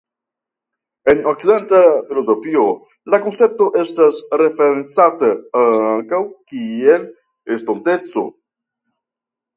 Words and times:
En 1.11 1.19
Okcidenta 1.31 1.81
filozofio 2.07 2.63
la 3.15 3.19
koncepto 3.25 3.67
estas 3.83 4.17
referencata 4.43 5.31
ankaŭ 5.65 6.23
kiel 6.55 7.07
"estonteco". 7.59 8.29